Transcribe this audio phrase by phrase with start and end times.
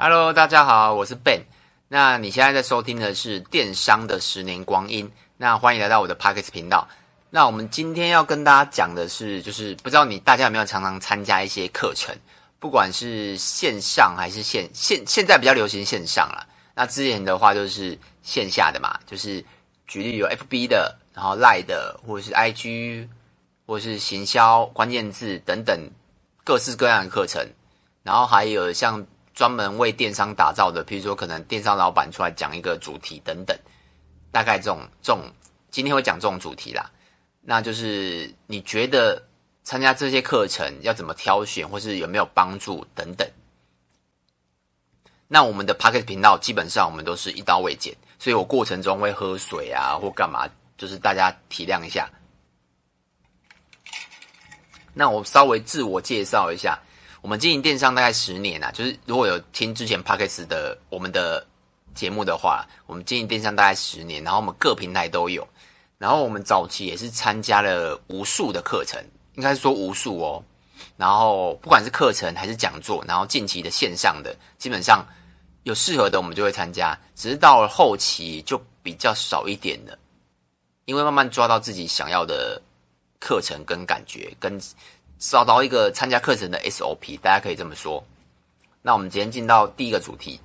[0.00, 1.40] Hello，大家好，我是 Ben。
[1.88, 5.10] 那你现在在收听的是电商的十年光阴。
[5.36, 6.86] 那欢迎来到我的 Podcast 频道。
[7.30, 12.14] 那我们今天要跟大家讲的是，就是不知道你大家有没有常常参加一些课程，
[12.60, 16.46] 不管是线上还是线现，现在比较流行线上啦。
[16.76, 19.44] 那之前的话就是线下的嘛，就是
[19.88, 23.08] 举例有 FB 的，然后 Line 的，或者是 IG，
[23.66, 25.76] 或者是行销关键字等等
[26.44, 27.44] 各式各样的课程。
[28.04, 29.04] 然后还有像。
[29.38, 33.56] 专门为电商打造的，譬如说可能电商老板出来讲一个主题等等，
[34.32, 35.32] 大概这种这种
[35.70, 36.90] 今天会讲这种主题啦。
[37.40, 39.22] 那就是你觉得
[39.62, 43.30] 参加这些课程要怎么挑选，或是有没有帮助等等。
[45.28, 52.10] 那我们的 Podcast 频道基本上我们都是一刀未剪，所以我过程中会喝水啊或干嘛，就是大家体谅一下。
[54.92, 56.76] 那我稍微自我介绍一下。
[57.20, 61.44] 我们经营电商大概十年啊，就是如果有听之前 Podcast 的我们的
[61.92, 65.46] 节目的话，我们经营电商大概十年，然后我们各平台都有，
[65.98, 70.44] 然后我们早期也是参加了无数的课程，应该是说无数哦，
[70.96, 75.04] 然后不管是课程还是讲座，然后近期的线上的，基本上
[75.64, 79.98] 有适合的我们就会参加，只是到了后期就比较少一点了，
[80.84, 82.62] 因为慢慢抓到自己想要的
[83.18, 84.56] 课程跟感觉跟。
[85.18, 88.04] 找到一个参加课程的 SOP，大家可以这么说。
[88.80, 90.40] 那我们今天进到第一个主题，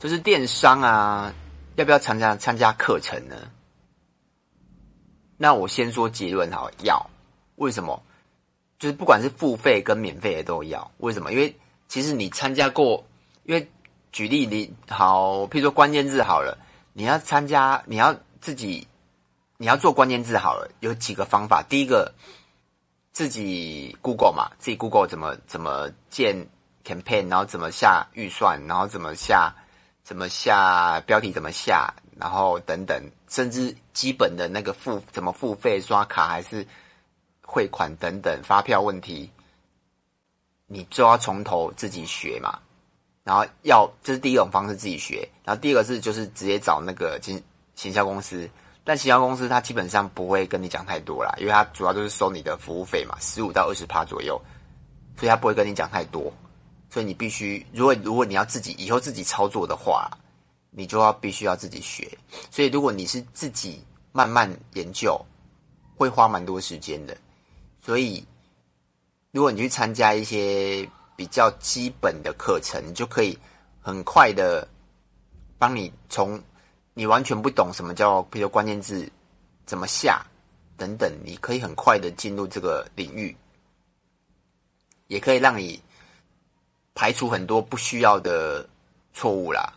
[0.00, 1.32] 就是电商啊，
[1.76, 3.36] 要不要参加参加课程呢？
[5.36, 7.08] 那我先说结论哈，要。
[7.54, 8.02] 为什么？
[8.78, 10.90] 就是不管是付费跟免费的都要。
[10.98, 11.32] 为什么？
[11.32, 13.04] 因为其实你参加过，
[13.44, 13.70] 因为
[14.10, 16.58] 举例你好，譬如说关键字好了，
[16.92, 18.88] 你要参加，你要自己，
[19.56, 21.62] 你要做关键字好了，有几个方法。
[21.62, 22.12] 第一个。
[23.20, 26.34] 自己 Google 嘛，自己 Google 怎么怎么建
[26.86, 29.54] campaign，然后怎么下预算，然后怎么下
[30.02, 32.98] 怎么下标题，怎么下，然后等等，
[33.28, 36.66] 甚至基本的那个付怎么付费，刷卡还是
[37.42, 39.30] 汇款等等，发票问题，
[40.66, 42.58] 你就要从头自己学嘛。
[43.22, 47.42] 然后要这是第一种方式自己学，然后第二个是就是直接找那个行
[47.74, 48.48] 行销公司。
[48.90, 54.36] 但行销公司它基本上不会跟你讲太多啦，因为它主要就是收你的服务费嘛，十五到二十趴左右，
[55.16, 56.32] 所以它不会跟你讲太多。
[56.90, 60.10] 所以你必须，如果如果你要自己以后自己操作的话，
[60.72, 62.18] 你就要必须要自己学。
[62.50, 63.80] 所以如果你是自己
[64.10, 65.16] 慢慢研究，
[65.94, 67.16] 会花蛮多时间的。
[67.80, 68.26] 所以
[69.30, 70.84] 如果你去参加一些
[71.14, 73.38] 比较基本的课程，就可以
[73.80, 74.66] 很快的
[75.60, 76.42] 帮你从。
[76.94, 79.10] 你完全不懂什么叫，比如关键字
[79.64, 80.24] 怎么下
[80.76, 83.34] 等等，你可以很快的进入这个领域，
[85.06, 85.80] 也可以让你
[86.94, 88.68] 排除很多不需要的
[89.12, 89.72] 错误啦。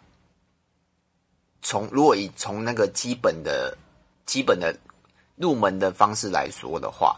[1.62, 3.78] 从如果以从那个基本的、
[4.25, 4.75] 基本的
[5.35, 7.18] 入门的方式来说的话，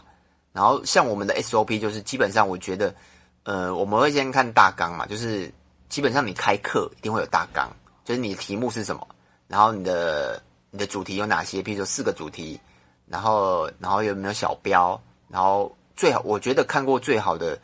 [0.52, 2.94] 然后像我们的 SOP 就是基本上，我觉得，
[3.42, 5.52] 呃，我们会先看大纲嘛，就是
[5.88, 7.70] 基本上你开课一定会有大纲，
[8.04, 9.06] 就是你的题目是什么。
[9.48, 11.62] 然后你的你的主题有哪些？
[11.62, 12.60] 比如说四个主题，
[13.06, 15.00] 然后然后有没有小标？
[15.28, 17.58] 然后最好我觉得看过最好的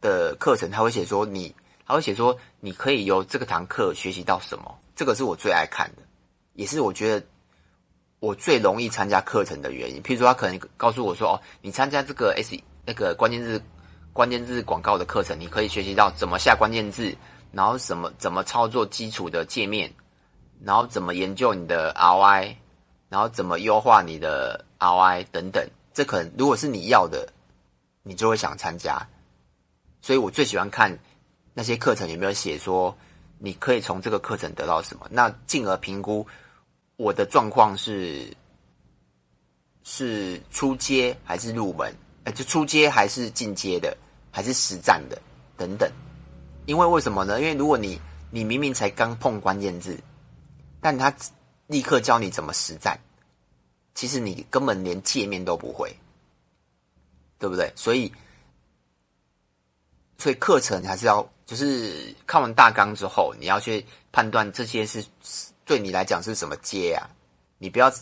[0.00, 1.54] 的课程，他会写说你，
[1.86, 4.78] 他会写说你可以由这个堂课学习到什么？
[4.94, 6.02] 这个是我最爱看的，
[6.54, 7.26] 也是我觉得
[8.18, 10.02] 我最容易参加课程的原因。
[10.02, 13.62] 譬如说，他可能告诉我说，哦，你参加这个 S 那个关键字
[14.12, 17.16] 关键字广告的课程，你可以学习到怎么下关键字，
[17.52, 19.92] 然后什么怎么操作基础的界面。
[20.64, 22.56] 然后怎么研究你的 ROI，
[23.08, 25.64] 然后怎么优化你的 ROI 等等，
[25.94, 27.28] 这可能如果是你要的，
[28.02, 29.08] 你就会想参加。
[30.02, 30.98] 所以我最喜欢看
[31.54, 32.96] 那些课程有没有写说
[33.38, 36.26] 你可以从这个课程得到什么，那进而评估
[36.96, 38.36] 我的状况是
[39.84, 41.94] 是初阶还是入门，
[42.24, 43.96] 哎，就初阶还是进阶的，
[44.32, 45.16] 还是实战的
[45.56, 45.88] 等等。
[46.66, 47.40] 因为为什么呢？
[47.40, 48.00] 因为如果你
[48.30, 49.96] 你明明才刚碰关键字。
[50.80, 51.12] 但他
[51.66, 52.98] 立刻教你怎么实战，
[53.94, 55.94] 其实你根本连界面都不会，
[57.38, 57.72] 对不对？
[57.74, 58.12] 所以，
[60.18, 65.04] 所以课程还是要，就是看完大纲之后，你要去判断这些是
[65.64, 67.10] 对你来讲是什么阶啊？
[67.58, 67.92] 你不要，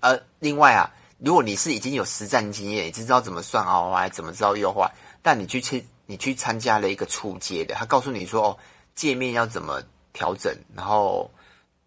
[0.00, 4.90] 呃，另外啊，如果你是已经有实战经验，你知道怎么算 ROI，怎么知道优化，
[5.22, 8.58] 但你去去你去参加了一个初阶的，他告诉你说哦，
[8.94, 9.82] 界面要怎么
[10.12, 11.30] 调整，然后。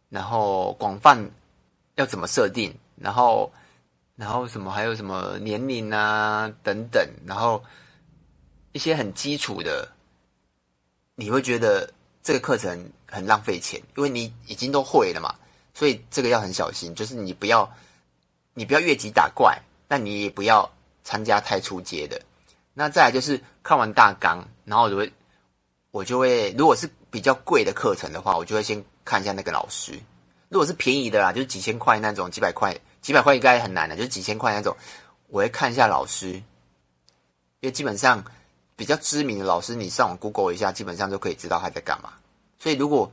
[0.09, 1.29] 然后广泛
[1.95, 2.73] 要怎么设定？
[2.95, 3.51] 然后，
[4.15, 4.71] 然后什么？
[4.71, 7.07] 还有什么年龄啊等等？
[7.25, 7.63] 然后
[8.73, 9.87] 一些很基础的，
[11.15, 11.91] 你会觉得
[12.21, 15.33] 这个课程很浪费钱，因为你已经都会了嘛，
[15.73, 17.71] 所以这个要很小心，就是你不要
[18.53, 19.57] 你不要越级打怪，
[19.87, 20.69] 但你也不要
[21.03, 22.21] 参加太初阶的。
[22.73, 25.13] 那再来就是看完大纲，然后我就会
[25.91, 29.93] 我就会，如果是比较贵的课程的话，我就会先看一下那个老师；
[30.49, 34.75] 如果是便宜的啦，就是几千块那种，几百块几百块应该很难的，就是几千块那种，
[35.27, 36.43] 我会看一下老师，因
[37.63, 38.23] 为基本上。
[38.79, 42.13] 比较知名的老师，你上网 Google 一下，基本上就可以知道他在干嘛。
[42.57, 43.11] 所以，如果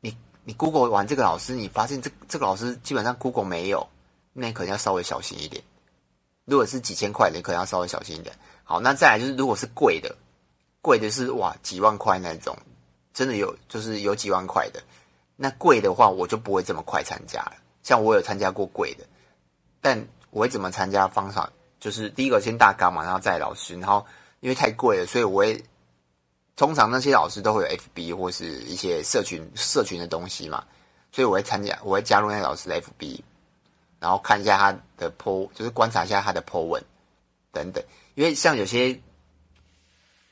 [0.00, 3.86] 你你 Google 完这个老师，你发现这这个老师基本上 Google 没有，
[4.32, 5.62] 那你可能要稍微小心一点。
[6.46, 8.34] 如果是几千块的，你可能要稍微小心一点。
[8.64, 10.16] 好，那再来就是，如果是贵的，
[10.80, 12.56] 贵的是哇几万块那种，
[13.12, 14.82] 真的有就是有几万块的，
[15.42, 17.54] 那贵的话我就不会这么快参加了。
[17.82, 19.04] 像我有参加过贵的，
[19.80, 21.50] 但我会怎么参加方法？
[21.80, 24.06] 就是第一个先大纲嘛，然后再老师，然后。
[24.42, 25.62] 因为太贵了，所以我会
[26.56, 30.64] 通常那些老师都会有 FB 或是一些社群社群的东西嘛，
[31.12, 33.20] 所以我会参加，我会加入那个老师的 FB，
[34.00, 36.82] 然后看一下他的 po，就是观察一下他的 po 文
[37.52, 37.80] 等等。
[38.16, 39.00] 因为像有些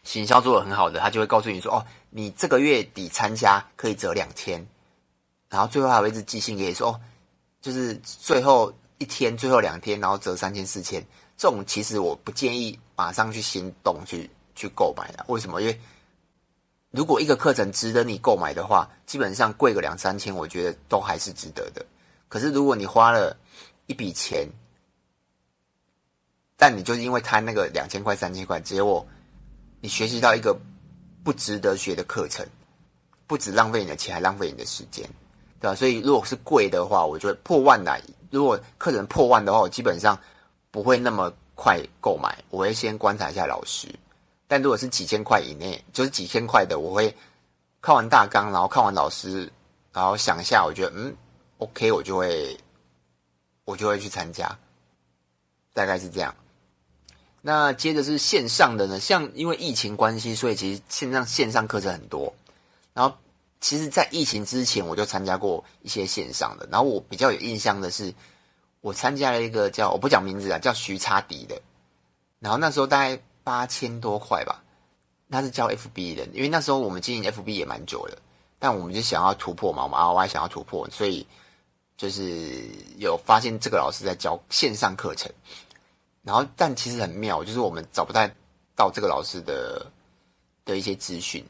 [0.02, 4.66] 行销做的很好的，他就会告诉你说：“哦，你这个月底参加可以折两千。”
[5.50, 7.00] 然后最后还会一直寄信给你说：“哦，
[7.60, 11.04] 就是最后一天、最后两天，然后折三千、四千。”
[11.36, 15.24] 这种其实我不建议马上去行动去去购买的。
[15.28, 15.60] 为什么？
[15.60, 15.80] 因为
[16.90, 21.84] 如果一个课程值得你购买的话，基本上贵个两三千，我觉得都还是值得的。
[22.28, 23.36] 可是如果你花了
[23.86, 24.46] 一笔钱，
[26.56, 29.04] 但你就是因为贪那个两千块、三千块，结果
[29.80, 30.54] 你学习到一个
[31.24, 32.46] 不值得学的课程，
[33.26, 35.08] 不止浪费你的钱，还浪费你的时间，
[35.60, 35.74] 对吧？
[35.74, 40.18] 所以如果是贵的话，我觉得破万来，如果课程破万的话，我基本上。
[40.72, 43.88] 不会那么快购买，我会先观察一下老师。
[44.46, 47.12] 但如果是几千块以内，就是几千块的，我会
[47.80, 49.50] 看完大纲，然后看完老师，
[49.92, 51.16] 然后想一下，我觉得嗯
[51.58, 52.56] ，OK，我就会
[53.64, 54.56] 我就会去参加，
[55.74, 56.32] 大概是这样。
[57.42, 62.32] 那接着是线上的呢，像因为疫情关系，所以其实线上线上课程很多。
[62.94, 63.16] 然后
[63.60, 66.66] 其实，在疫情之前，我就参加过一些线上的。
[66.70, 68.14] 然后我比较有印象的是。
[68.82, 71.60] 我参加了一个叫我不讲名字啊，叫徐差迪的，
[72.38, 74.64] 然后那时候大概八千多块吧，
[75.30, 78.16] 他是教 FB 的，因为那时候我们经营 FB 也蛮久了，
[78.58, 81.26] 但我们就想要突破嘛，我们 RY 想要突破，所以
[81.98, 82.64] 就是
[82.96, 85.30] 有发现这个老师在教线上课程，
[86.22, 88.34] 然后但其实很妙，就是我们找不太
[88.74, 89.92] 到这个老师的
[90.64, 91.44] 的一些资讯，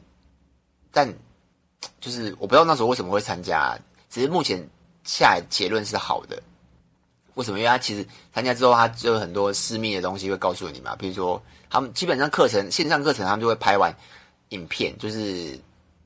[0.91, 1.15] 但
[2.01, 3.79] 就是我不知道那时候为什么会参加，
[4.09, 4.63] 只是目前
[5.05, 6.43] 下来结论是好的。
[7.35, 7.59] 为什么？
[7.59, 10.97] 因为他其实参加之后，他就有很多私密的东西会告诉你嘛。
[10.97, 11.41] 比如说，
[11.71, 13.95] 他们基本上课程线上课程，他们就会拍完
[14.51, 15.59] 影片，就是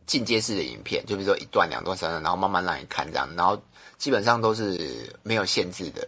[0.06, 3.28] 进阶式的影片，就比如说一段、两段、三段，然后慢慢让你看这样。
[3.34, 3.60] 然后
[3.96, 6.06] 基本上都是没有限制的。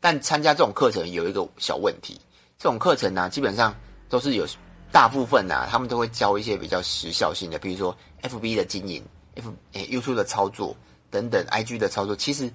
[0.00, 2.18] 但参加这种课程有一个小问题，
[2.58, 3.72] 这种课程呢、基本上
[4.08, 4.46] 都是有
[4.94, 9.04] 大部分、啊，他们都会教一些比较时效性的，比如说 FB 的经营、
[9.34, 10.76] F 诶 YouTube 的操作
[11.10, 12.48] 等等，IG 的操作，其实。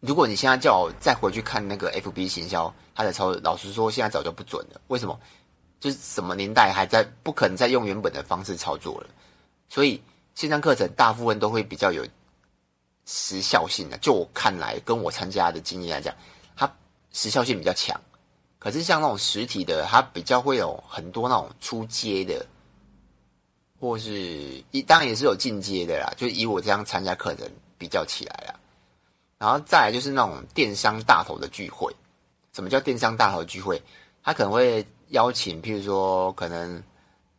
[0.00, 4.80] 如果你现在叫我再回去看那个 FB 行销，他的操作，老实说，现在早就不准了。
[4.88, 5.18] 为什么？
[5.80, 9.08] 就是什么年代还在不可能再用原本的方式操作了。
[9.68, 10.00] 所以
[10.34, 12.06] 线上课程大部分都会比较有
[13.06, 13.96] 时效性的。
[13.98, 16.14] 就我看来，跟我参加的经验来讲，
[16.54, 16.70] 它
[17.12, 17.98] 时效性比较强。
[18.58, 22.44] 可是像那种实体的，它比较会有很多那种出街的，
[23.78, 26.12] 或是一当然也是有进阶的啦。
[26.16, 27.48] 就以我这样参加课程
[27.78, 28.54] 比较起来啦。
[29.38, 31.94] 然后再来就是那种电商大头的聚会，
[32.54, 33.80] 什么叫电商大头聚会？
[34.22, 36.82] 他可能会邀请，譬如说，可能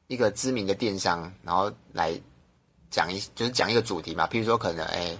[0.06, 2.18] 一个知名的电商，然后来
[2.92, 4.28] 讲一，就是讲一个主题嘛。
[4.28, 5.18] 譬如说，可能哎，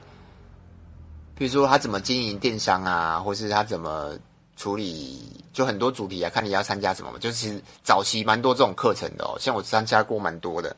[1.36, 4.18] 譬如说他怎么经营电商啊，或是他怎么
[4.58, 7.18] 处理，就很多主题啊，看你要参加什么嘛。
[7.18, 10.76] 就是其实早期蛮多这种课程的哦，像我参加过蛮多的，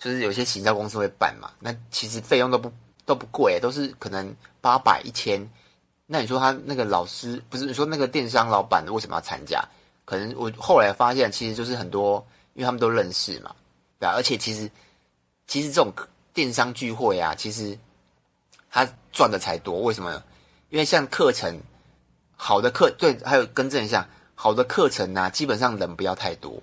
[0.00, 2.72] 就是有些行销公司会办嘛，那其实费用都不。
[3.04, 5.44] 都不贵，都是可能八百一千。
[6.06, 9.60] 那你说他那个老师不是你说那个电商老板为什么要参加？
[10.04, 13.52] 可能我后来发现，其实就是很多，因为他们都认识嘛，
[13.98, 14.12] 对啊。
[14.14, 14.70] 而且其实
[15.48, 15.92] 其实这种
[16.32, 17.76] 电商聚会啊，其实
[18.70, 19.80] 他赚的才多。
[19.82, 20.22] 为什么？
[20.70, 21.60] 因为像课程
[22.44, 26.60] 好的课，对，还有更正一下，好的课程呢、基本上人不要太多。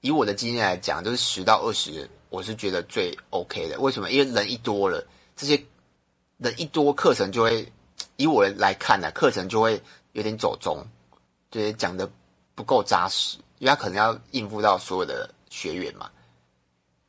[0.00, 3.78] 以我的经验来讲，就是十到二十，我是觉得最 OK 的。
[3.78, 4.10] 为什么？
[4.10, 5.06] 因为人一多了。
[5.36, 5.62] 这些
[6.38, 7.70] 人一多，课程就会
[8.16, 9.78] 以我来看呢、课程就会
[10.12, 10.82] 有点走中，
[11.50, 12.10] 就是讲的
[12.54, 16.10] 不够扎实，因为他可能要应付到所有的学员嘛。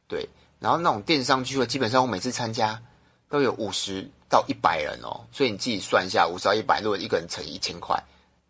[0.10, 0.28] 对，
[0.60, 2.82] 然后那种电商聚会，基本上我每次参加
[3.30, 8.02] 都有五十到一百人哦，所以你自己算一下，五十到一百，如果一个人乘一千块，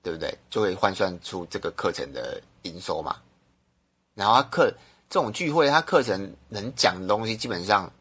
[0.02, 0.36] 对不对？
[0.50, 3.18] 就会换算出这个课程的营收嘛。
[4.14, 4.74] 然后他课
[5.10, 7.92] 这种聚会，他课程能讲的东西基本上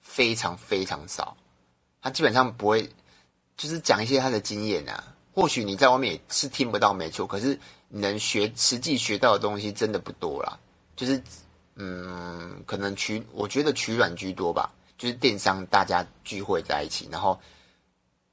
[0.00, 1.36] 非常非常少，
[2.00, 2.88] 他基本上不会
[3.56, 5.04] 就是讲一些他的经验啊。
[5.34, 7.58] 或许你在外面也是听不到，没错，可是
[7.88, 10.58] 你能学实际学到的东西真的不多啦，
[10.96, 11.22] 就是。
[11.80, 14.68] 嗯，可能取我觉得取软居多吧，
[14.98, 17.40] 就是电商大家聚会在一起，然后，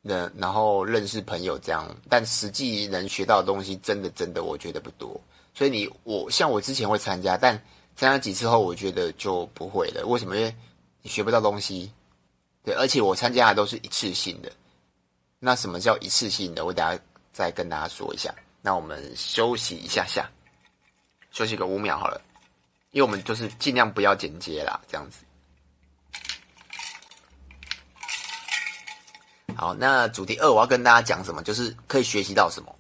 [0.02, 5.22] 那然后认识朋友这样，但实际能学到的东西真的真的我觉得不多。
[5.54, 7.56] 所以你我像我之前会参加，但
[7.96, 10.06] 参加几次后，我觉得就不会了。
[10.06, 10.36] 为什么？
[10.36, 10.54] 因为
[11.02, 11.92] 你学不到东西，
[12.64, 14.52] 对，而且我参加的都是一次性的。
[15.40, 16.66] 那什么叫一次性的？
[16.66, 17.00] 我等下
[17.32, 18.34] 再跟大家说一下。
[18.62, 20.30] 那我们休息一下下，
[21.32, 22.20] 休息个五秒好了。
[22.92, 25.25] 因为我们就是尽量不要剪接啦，这样子。
[29.56, 31.42] 好，那主题二我要跟大家讲什么？
[31.42, 32.76] 就是可以学习到什么？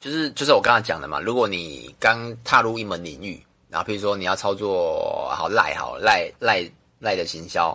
[0.00, 1.20] 就是就是我刚才讲的嘛。
[1.20, 6.68] 如果你刚踏入一门领域，然后比如说你要操作好赖好赖赖
[6.98, 7.74] 赖的行销，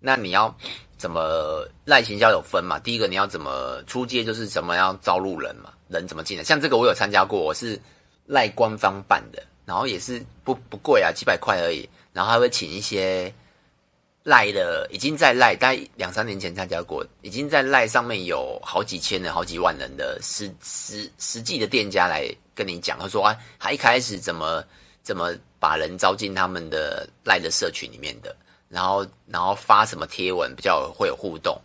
[0.00, 0.54] 那你要
[0.96, 2.78] 怎么赖行销有分嘛？
[2.78, 5.72] 第一个你要怎么出街，就是怎么样招入人嘛？
[5.88, 6.44] 人怎么进来？
[6.44, 7.78] 像这个我有参加过，我是
[8.24, 9.42] 赖官方办的。
[9.64, 11.88] 然后也是不不贵啊，几百块而已。
[12.12, 13.32] 然后还会请一些
[14.24, 24.62] 赖的，已经在赖，大概两三年前参加过，已经在赖上面有好几千人、好几万人的实实实际的店家来跟你讲，他说啊，他一开始怎么
[25.02, 28.34] 怎么把人招进他们的赖的社群里面的，
[28.68, 31.60] 然后然后发什么贴文比较会有互动。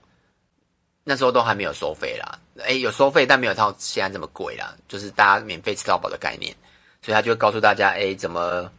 [1.03, 6.53] 那时候都还没有收费啦，诶，有收费，但没有到现在这么贵啦，就是大家免费吃到饱的概念。
[7.01, 8.69] 所以他就会告诉大家，哎，怎么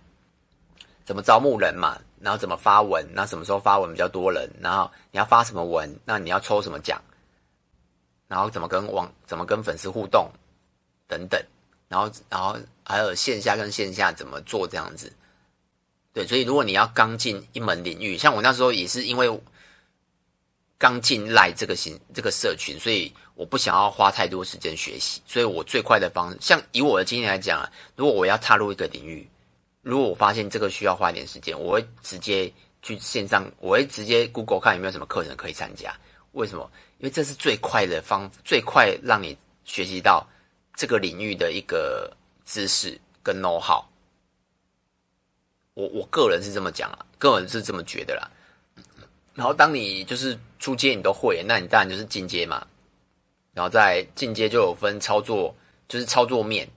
[1.07, 7.01] 怎么招募人嘛，然后怎么发文，那什么时候发文比较多人，然后你要发什么文，那你要抽什么奖，
[8.27, 10.31] 然后怎么跟网怎么跟粉丝互动
[11.07, 11.43] 等等，
[11.89, 15.13] 然后然后还有线下跟线下怎么做这样子。
[16.13, 19.41] 对，所以如果你要刚进一门领域，像我那时候也是因为
[20.77, 23.13] 刚进来这个新这个社群，所以。
[23.39, 29.31] 我不想要花太多时间学习，所以我最快的方式，像以我的经验来讲啊，如果我要踏入一个领域，
[29.89, 32.53] 如果我发现这个需要花一点时间，我会直接
[32.83, 35.97] 去线上，我会直接 Google 看有没有什么课程可以参加。
[36.33, 36.71] 为什么？
[36.99, 40.29] 因为这是最快的方法，最快让你学习到
[40.77, 42.15] 这个领域的一个
[42.45, 43.83] 知识跟 know how。
[45.73, 48.31] 我我个人是这么讲啊，个人是这么觉得啦。
[49.33, 52.67] 然后当你就是出阶你都会，那你当然就是进阶嘛。
[53.55, 55.55] 然后在进阶就有分操作，
[55.89, 56.69] 就是操作面，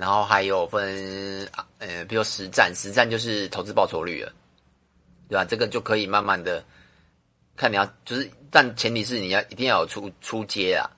[0.00, 4.32] 然后还有分呃，比如实战，实战就是投资报酬率了，
[5.28, 5.44] 对吧？
[5.44, 6.64] 这个就可以慢慢的
[7.54, 10.88] 看你要，就是但前提是你要一定要有出出街啊。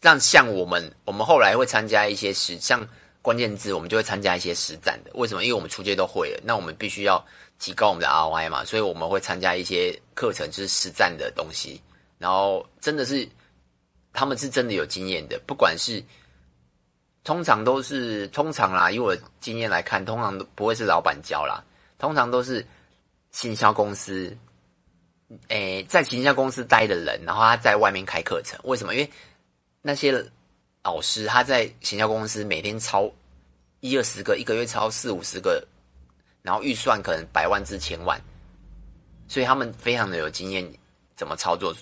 [0.00, 2.80] 这样像我们，我们后来会参加一些实，像
[3.20, 5.10] 关键字，我们就会参加一些实战的。
[5.14, 5.44] 为什么？
[5.44, 7.22] 因为我们出街都会了，那我们必须要
[7.58, 11.80] 提高我们的 ROI 嘛，所以我们会参加一些课程，就是实战的东西。
[12.18, 13.28] 然后真的是。
[14.18, 16.02] 他们是真的有经验的，不管是
[17.26, 21.60] 通常都是通常啦，以我经验来看，通常都不会是老板教啦，
[21.98, 22.64] 通常都是
[23.32, 24.32] 行销公司，
[25.48, 28.94] 诶，在行销公司待的人，然后他在外面开课程，为什么？
[28.94, 29.10] 因为
[29.82, 30.24] 那些
[30.84, 33.10] 老师他在行销公司每天超
[33.80, 35.66] 一二十个，一个月超四五十个，
[36.42, 38.22] 然后预算可能百万至千万，
[39.26, 40.64] 所以他们非常的有经验，
[41.16, 41.74] 怎么操作。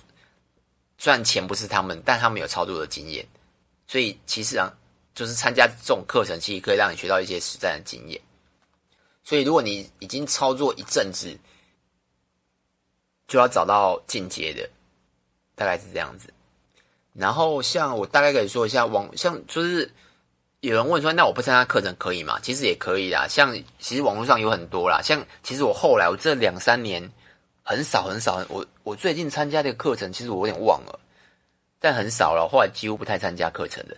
[0.96, 3.26] 虽然钱不是他们，但他们有操作的经验，
[3.86, 4.72] 所以其实啊，
[5.14, 8.20] 就是参加这种课程，其实可以让你学到一些实战的经验。
[9.22, 11.36] 所以如果你已经操作一阵子，
[13.26, 14.68] 就要找到进阶的，
[15.54, 16.32] 大概是这样子。
[17.12, 19.90] 然后像我大概可以说一下网，像就是
[20.60, 22.38] 有人问说，那我不参加课程可以吗？
[22.40, 23.26] 其实也可以啦。
[23.28, 27.10] 像其实网络上有很多啦，像其实我后来我这两三年。
[27.66, 31.00] 很少很少，我我最近参加的课程，其实我有点忘了，
[31.80, 32.46] 但很少了。
[32.46, 33.96] 后来几乎不太参加课程的，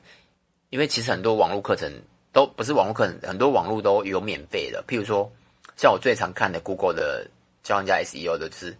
[0.70, 1.92] 因为其实很多网络课程
[2.32, 4.84] 都不是网络课程，很多网络都有免费的。
[4.86, 5.30] 譬如说，
[5.76, 7.28] 像我最常看的 Google 的
[7.62, 8.76] 教人家 SEO 的是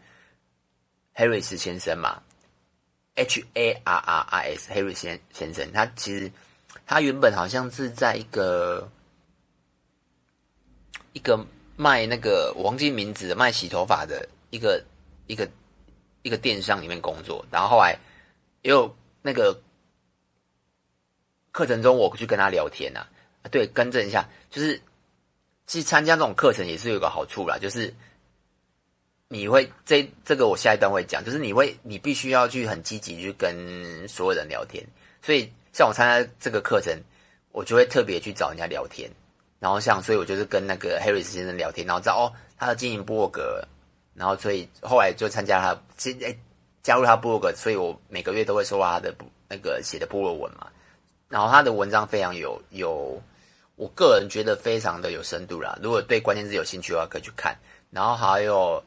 [1.15, 2.23] Harris 先生嘛
[3.15, 6.31] ，H A R R I S，Harris 先先生，他其实
[6.87, 8.89] 他原本好像是在一个
[11.13, 11.39] 一个
[11.77, 14.29] 卖那个我忘记名字卖洗头发的。
[14.51, 14.83] 一个
[15.27, 15.47] 一个
[16.23, 17.99] 一个电商里面工作，然后后来
[18.63, 19.61] 也有那个
[21.57, 23.09] 课程中，我去跟他聊天啊。
[23.51, 24.79] 对，更正一下，就是
[25.67, 27.95] 其实参加这种课程也是有个好处啦，就是
[29.29, 34.85] 你会这这个我下一段会讲，就是你会你必须要去很积极去跟所有人聊天。
[35.23, 36.95] 所以像我参加这个课程，
[37.53, 39.11] 我就会特别去找人家聊天。
[39.59, 42.25] 然后像所以，我就是跟那个 Harris 先生聊天，然后知道哦，
[42.59, 43.67] 他的经营部落格，
[44.13, 46.37] 然后所以后来就参加他，现在
[46.83, 49.15] 加入他部落格，所以我每个月都会收到他的
[49.49, 50.67] 那个写的部落文嘛。
[51.29, 53.21] 然后他的文章非常有有，
[53.75, 55.79] 我个人觉得非常的有深度啦。
[55.83, 57.57] 如果对关键字有兴趣的话，可以去看。
[57.91, 58.83] 然后还有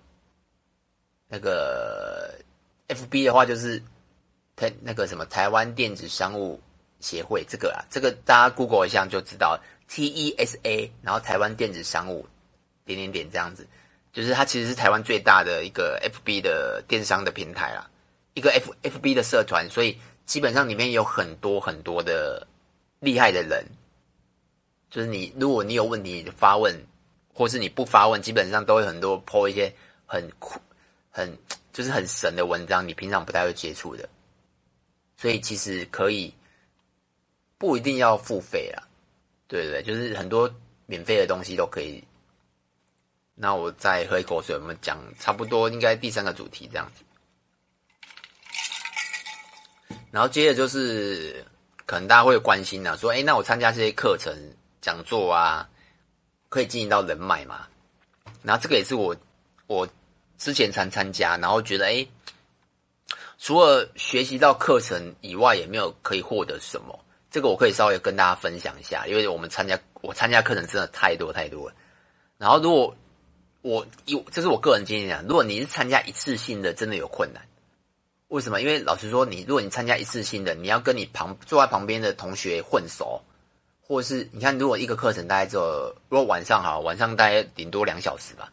[1.27, 2.33] 那个
[2.87, 3.81] FB 的话，就是
[4.55, 6.59] 台那个什么台湾电子商务
[6.99, 12.27] 协会这个啊，这个大家 Google 一下就知道，T E S A，然后台湾电子商务
[12.85, 13.67] 点点点这样子，
[14.11, 17.89] 就是它其实是台湾最大的一个 FB 的电商的平台啦，
[18.33, 19.97] 一个 F FB 的社团，所以
[20.29, 22.45] 基本上里面有很多很多的
[22.99, 23.65] 厉害的人，
[24.91, 26.73] 就是你如果你有问题发问。
[27.31, 29.73] 或是你不发问，基本上都会很多 po 一些
[30.05, 30.59] 很酷、
[31.09, 31.33] 很
[31.71, 34.09] 就是很神的文章，你平常不太会接触的。
[35.15, 36.33] 所以其实可以
[37.57, 38.83] 不一定要付费啦，
[39.47, 40.53] 对对对，就是很多
[40.85, 42.03] 免费的东西都可以。
[43.35, 47.05] 那我再喝一口水，我们讲差不多应该第三个主题这样子。
[50.11, 51.45] 然后接着就是
[51.85, 54.33] 可能大家会关心啊，说，哎，那我参加这些课程
[54.81, 55.67] 讲座啊。
[56.51, 57.67] 可以经营到人脉嘛？
[58.41, 59.15] 然后这个也是我
[59.67, 59.87] 我
[60.39, 62.09] 之前常参加，然后觉得诶，
[63.37, 66.99] 除了学习到课程以外，也没有可以获得什么。
[67.29, 71.75] 这个我可以稍微跟大家分享一下，因为我们参加我参加课程真的太多太多了。
[72.39, 72.95] 然后如果
[73.61, 77.43] 我有，这是我个人经验啊，如果你是参加一次性的，真的有困难。
[78.29, 78.61] 为什么？
[78.61, 83.21] 因为老实说，你如果你参加一次性的，你要跟你旁坐在旁边的同学混熟。
[83.81, 88.47] 或是你看，如果一个课程大概只有，如果晚上好，晚上大概顶多两小时吧，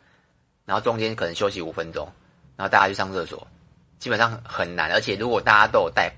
[0.64, 2.10] 然后中间可能休息五分钟，
[2.56, 3.46] 然后大家去上厕所，
[3.98, 4.90] 基本上很难。
[4.92, 6.10] 而且如果大家都有带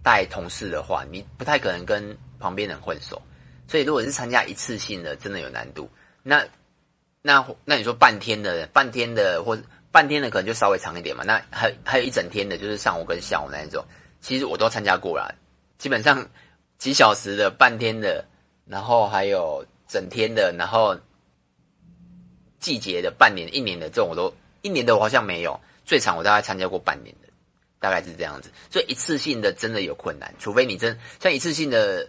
[0.00, 3.20] 带同事的话，你不太可能跟旁边人混熟。
[3.66, 5.90] 所以如果是参加一次性的，真的有难度。
[6.22, 6.46] 那
[7.20, 9.58] 那那你说半天的，半天的或
[9.92, 11.22] 半天的可能就稍微长一点嘛。
[11.24, 13.84] 那还还有一整天的，就是上午跟下午那一种，
[14.20, 15.32] 其实我都参加过了，
[15.78, 16.26] 基本上
[16.78, 18.24] 几小时的，半天的。
[18.64, 20.96] 然后还有整天的，然后
[22.60, 27.28] 季节的、半年、一年的这种，我都一年的我好像没有，最长我大概参加过半年的，
[27.80, 28.50] 大概是这样子。
[28.70, 32.08] 所以一次性的真的有困难，除非你真像一次性的，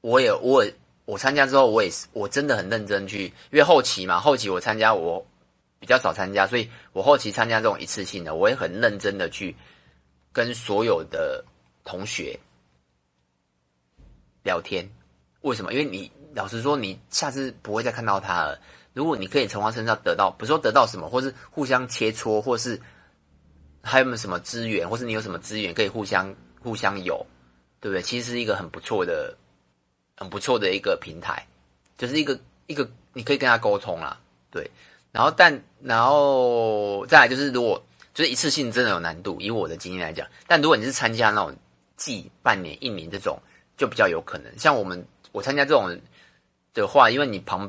[0.00, 0.64] 我也我
[1.06, 5.26] 我参加之后，我也是我真的很认真去，因为后期嘛，后期我参加我
[5.84, 9.54] 比较少参加，所以我后期参加这种一次性的，我也很认真的去
[10.32, 11.44] 跟所有的
[11.84, 12.34] 同学
[14.42, 14.88] 聊天。
[15.42, 15.74] 为什么？
[15.74, 18.58] 因为你老实说，你下次不会再看到他了。
[18.94, 22.80] 如果你可以从他身上得到，不是说得到什么，或是互相切磋，或是
[23.82, 27.26] 还有没有什么资源，或是你有什么资源可以互相互相有，
[27.78, 28.00] 对不对？
[28.00, 29.36] 其实是一个很不错的、
[30.16, 31.46] 很不错的一个平台，
[31.98, 34.18] 就是一个一个你可以跟他沟通啦，
[34.50, 34.70] 对。
[35.14, 41.56] 然后但然后再来就是，如果就是一次性真的有难度，以我的经验来讲，但如果你是参加那种
[41.96, 43.40] 季、半年、一年这种，
[43.78, 44.52] 就比较有可能。
[44.58, 45.02] 像我们。
[45.34, 46.00] 我参加这种
[46.74, 47.68] 的话，因为你旁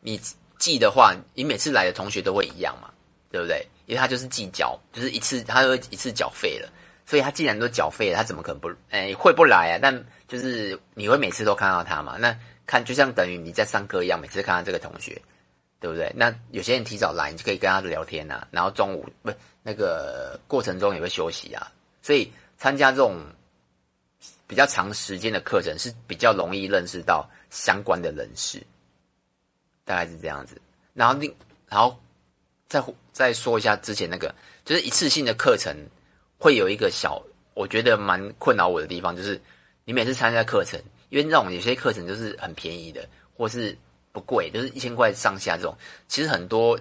[0.00, 0.20] 你
[0.58, 2.90] 记的话，你每次来的同学都会一样嘛，
[3.30, 3.64] 对不对？
[3.86, 6.68] 因为他就是计缴，就是一次他会一次缴费了，
[7.06, 9.78] 所以他既然都缴费了，他怎么可能不哎会不来啊？
[9.80, 12.16] 但就是你会每次都看到他嘛？
[12.18, 15.22] 那看就像等于你在上课一样，每次看到这个同学，
[15.80, 16.12] 对不对？
[16.16, 23.20] 那有些人提早来，你就可以跟他聊天啊，然后中午不那个过程中也会休息啊，所以参加这种。
[24.48, 28.66] 比较长时间的课程是比较容易认识到相关的人士，
[29.84, 30.58] 大概是这样子。
[30.94, 31.32] 然后另，
[31.68, 31.94] 然后
[32.66, 35.76] 再再说一下之前那个，就是一次性的课程
[36.38, 39.38] 会有一个小，我觉得蛮困扰我的地方，就是
[39.84, 43.76] 你每次参加课程，因为那种有些课程就是很便宜的，或是
[44.20, 45.76] 贵，就是一千块上下这种，
[46.08, 46.78] 其实很多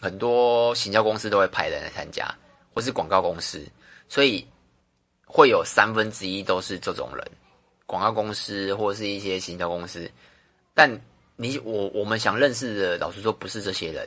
[0.00, 2.32] 很多行销公司都会派人来参加，
[2.74, 3.64] 或是广告公司，
[4.08, 4.46] 所以。
[5.34, 7.26] 会有三分之一都是这种人，
[7.86, 10.06] 广告公司或是一些行销公司。
[10.74, 11.00] 但
[11.36, 14.06] 你我我们想认识的，老实说不是这些人，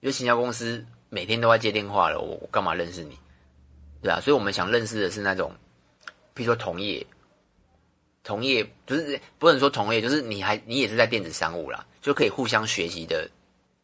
[0.00, 3.18] 因为行销公司每天都在接电话了，我我干嘛认识你？
[4.00, 5.52] 对啊，所以我们想认识的是那种，
[6.34, 7.06] 譬如说同业，
[8.24, 13.28] 同业不是不能说同业，就是你还你也是在电子商务啦，就可以互相学习的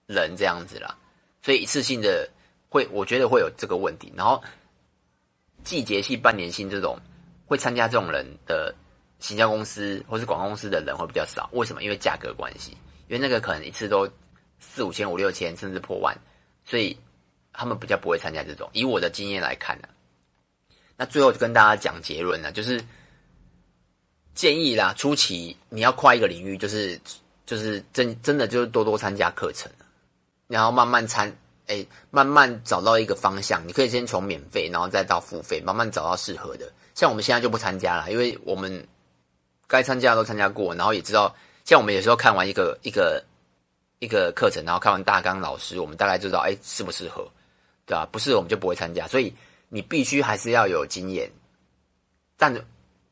[0.06, 0.96] 人这样子啦。
[1.42, 2.28] 所以一次性的
[2.68, 4.42] 会，我觉得会有这个问题，然后。
[5.64, 6.96] 季节性、半年性这种
[7.44, 8.74] 会参加这种人的
[9.18, 11.50] 行销公司或是广告公司的人会比较少。
[11.52, 11.82] 为什么？
[11.82, 12.70] 因为价格关系，
[13.08, 14.08] 因为那个可能一次都
[14.60, 16.16] 四五千、五六千，甚至破万，
[16.64, 16.96] 所以
[17.52, 18.70] 他们比较不会参加这种。
[18.72, 19.88] 以我的经验来看呢、
[20.96, 22.80] 那最后就跟大家讲结论呢，就是
[24.38, 26.96] 建议啦，初期你要跨一个领域，就是
[27.44, 29.68] 就是真真的就是多多参加课程，
[30.46, 33.66] 然后慢慢参，哎，慢慢找到一个方向。
[33.66, 36.70] 你可以先从免费，然后再到付费，慢慢找到适合的。
[36.94, 38.86] 像我们现在就不参加了，因为我们
[39.66, 43.20] 该参加的都参加过，然后也知道，像我们有时候看完一个一个。
[44.00, 47.28] 一个课程，然后看完大纲，老师我们大概知道，哎，适不适合，
[47.84, 48.06] 对吧？
[48.12, 49.08] 不适合我们就不会参加。
[49.08, 49.34] 所以
[49.68, 51.28] 你必须还是要有经验。
[52.36, 52.54] 但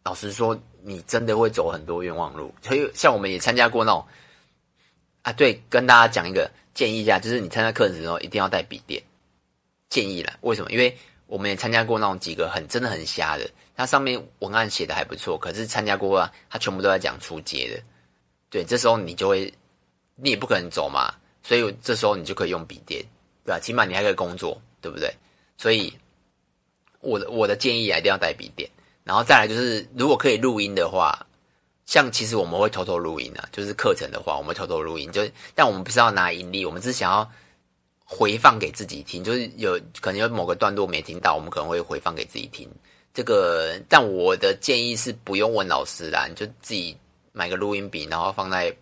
[0.05, 0.57] 老实说，
[0.87, 2.55] 你真的会走很多冤枉路。
[2.63, 4.07] 所以像我们也参加过那种，
[5.23, 9.03] 啊，对，跟大家讲一个建议一下，就是你参加课程的时候一定要带笔电。
[9.89, 10.71] 建议了，为什么？
[10.71, 10.97] 因为
[11.27, 17.83] 我们也参加过那种几个很真的很瞎的，它上面文案写的还不错，可是参加过啊，它全部都在讲初阶的。
[18.49, 19.53] 对，这时候你就会。
[20.19, 23.05] 你也不可能走嘛，所以这时候你就可以用笔电，
[23.45, 23.61] 对吧？
[23.61, 25.15] 起码你还可以工作，对不对？
[25.59, 25.93] 所以
[27.01, 28.67] 我的我的建议啊，一定要带笔电。
[29.07, 31.25] 然后再来就是，如果可以录音的话，
[31.87, 35.23] 像其实我们会偷偷录音啊，就是课程的话，我们偷偷录音，就
[35.55, 37.31] 但我们不是要拿盈利，我们只是想要
[38.05, 42.69] 回放给自己听，就是有可能有某个段落没听到，我们可能会回放给自己听。
[43.15, 46.97] 这个，但我的建议是不用问老师啦，你就自己
[47.33, 48.77] 买个录音笔，然后放在。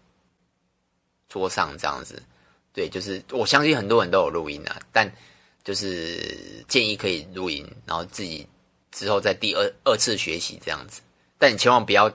[1.27, 2.23] 桌上这样子，
[2.73, 5.11] 对，就是我相信很多人都有录音啊，但
[5.65, 8.47] 就是建议可以录音，然后自己
[8.95, 11.03] 之后再第二二次学习这样子。
[11.37, 12.09] 但你千万不要，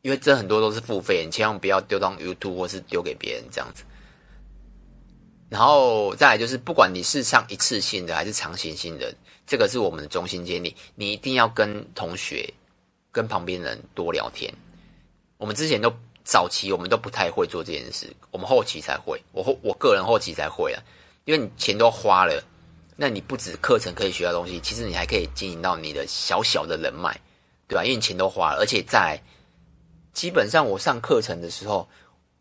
[0.00, 3.84] 因为这很多都是付费，你千万不要丢到 YouTube 或是丢给别人这样子。
[5.50, 9.14] 然后再来就是，不管你是上一次性的还是长行性的，
[9.46, 12.48] 这个是我们的中心建议，你一定要跟同学、
[13.12, 14.50] 跟旁边人多聊天。
[15.36, 15.92] 我们之前都。
[16.22, 19.20] 早期我们都不太会做这件事，我们后期才会。
[19.32, 20.78] 我后我个人后期才会啊，
[21.24, 22.44] 因为你钱都花了，
[23.00, 27.18] 那你不止课程可以学到东西，其实你还可以经营到你的小小的人脉，
[27.66, 27.82] 对吧？
[27.82, 29.18] 因为你钱都花了，而且在
[30.12, 31.88] 基本上我上课程的时候，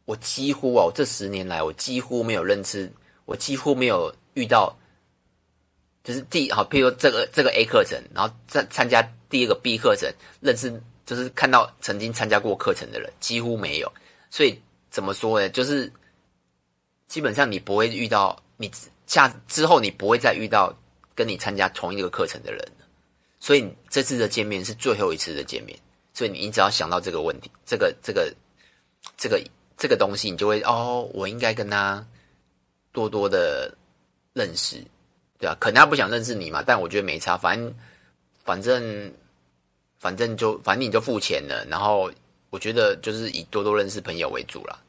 [0.03, 2.91] 我几乎啊，我这十年来我几乎没有认识，
[3.23, 4.77] 我几乎没有遇到，
[6.03, 10.81] 就是第好，譬如说这个这个 A 课程，然后再参加第二个 B 课程，认识。
[11.05, 13.91] 就是看到曾经参加过课程的人几乎没有，
[14.29, 15.49] 所以怎么说呢？
[15.49, 15.91] 就是
[17.07, 18.71] 基本上你不会遇到你
[19.09, 20.73] 下之后你不会再遇到
[21.13, 22.65] 跟你参加同一个课程的人，
[23.41, 25.77] 所以这次的见面是最后一次的见面，
[26.13, 28.33] 所以你只要想到这个问题，这个这个
[29.17, 29.43] 这个
[29.75, 32.07] 这个东西，你就会哦，我应该跟他
[32.93, 33.75] 多多的
[34.31, 34.77] 认识，
[35.37, 35.57] 对吧？
[35.59, 37.73] 可能他不想认识你嘛，但我觉得没差，反正
[38.45, 39.13] 反正。
[40.01, 42.09] 反正就反正你就付钱了，然后
[42.51, 44.79] 我觉得就是以多多认识朋友为主啦。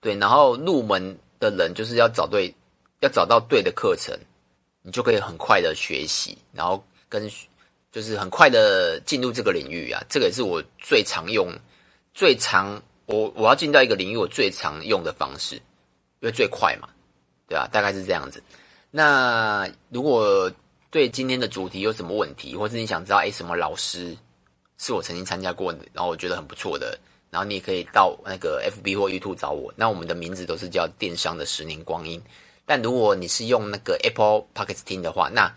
[0.00, 2.52] 对，然后入门的人就是要找对，
[3.00, 4.18] 要找到对的课程，
[4.82, 7.30] 你就可以很快的学习，然后跟
[7.92, 10.02] 就是很快的进入这个领域啊。
[10.08, 11.48] 这个也是我最常用、
[12.12, 16.88] 最常我我要进到一个领域我最常用的方式，因为最快嘛，
[17.46, 17.68] 对吧？
[17.72, 18.42] 大概是这样子。
[18.90, 20.50] 那如果
[20.90, 24.16] 对今天的主题有什么问题，或是你想知道诶什么老师
[24.76, 26.98] 是我曾经参加过的，然后我觉得很不错的，
[27.30, 29.72] 然后你也可以到那个 FB 或 YouTube 找我。
[29.76, 32.20] 那我们的名字都是叫电商的十年光阴。
[32.68, 35.50] 但如果你是用那个 Apple Podcast 听的话，那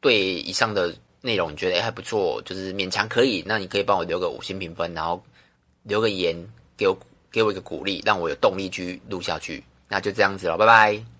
[0.00, 5.22] 对以上的内容你觉得诶还不错，就是勉强可以，那你可以帮我留个五星评分，然后
[5.82, 6.34] 留个言
[6.74, 6.98] 给我
[7.30, 9.62] 给我一个鼓励，让我有动力去录下去。
[9.88, 11.13] 那就这样子了，拜拜。